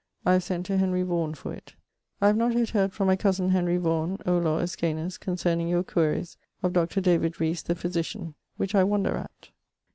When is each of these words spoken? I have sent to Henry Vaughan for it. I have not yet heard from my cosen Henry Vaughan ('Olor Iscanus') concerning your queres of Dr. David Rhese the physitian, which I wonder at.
I 0.25 0.33
have 0.33 0.41
sent 0.43 0.65
to 0.65 0.79
Henry 0.79 1.03
Vaughan 1.03 1.35
for 1.35 1.53
it. 1.53 1.75
I 2.21 2.25
have 2.25 2.35
not 2.35 2.53
yet 2.55 2.69
heard 2.71 2.91
from 2.91 3.05
my 3.05 3.15
cosen 3.15 3.49
Henry 3.49 3.77
Vaughan 3.77 4.17
('Olor 4.25 4.59
Iscanus') 4.63 5.19
concerning 5.19 5.67
your 5.67 5.83
queres 5.83 6.37
of 6.63 6.73
Dr. 6.73 7.01
David 7.01 7.33
Rhese 7.39 7.61
the 7.63 7.75
physitian, 7.75 8.33
which 8.57 8.73
I 8.73 8.83
wonder 8.83 9.15
at. 9.15 9.51